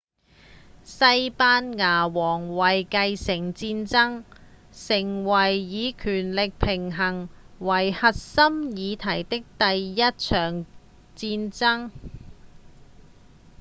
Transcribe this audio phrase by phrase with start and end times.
[0.83, 4.23] 西班牙王位繼承戰爭
[4.73, 10.65] 成為以權力平衡為核心議題的第一場
[11.15, 11.91] 戰爭